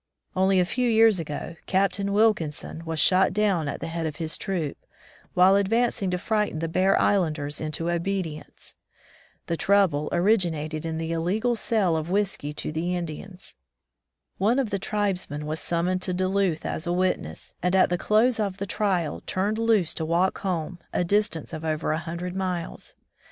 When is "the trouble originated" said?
9.45-10.87